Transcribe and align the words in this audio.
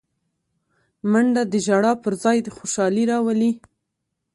منډه 1.11 1.43
د 1.51 1.53
ژړا 1.65 1.93
پر 2.03 2.13
ځای 2.23 2.37
خوشالي 2.57 3.03
راولي 3.11 3.51